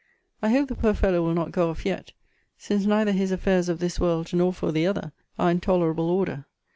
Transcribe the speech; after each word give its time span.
I 0.41 0.49
hope 0.49 0.67
the 0.67 0.73
poor 0.73 0.95
fellow 0.95 1.21
will 1.21 1.35
not 1.35 1.51
go 1.51 1.69
off 1.69 1.85
yet; 1.85 2.13
since 2.57 2.85
neither 2.87 3.11
his 3.11 3.31
affairs 3.31 3.69
of 3.69 3.77
this 3.77 3.99
world, 3.99 4.33
nor 4.33 4.51
for 4.51 4.71
the 4.71 4.87
other, 4.87 5.11
are 5.37 5.51
in 5.51 5.59
tolerable 5.59 6.09
order. 6.09 6.45